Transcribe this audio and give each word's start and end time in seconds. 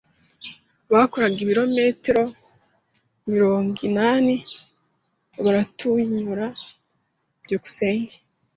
Bakoraga 0.91 1.37
ibirometero 1.45 2.23
mirongo 3.31 3.77
inani 3.89 4.35
baratunyura. 5.43 6.47
byukusenge 7.43 8.15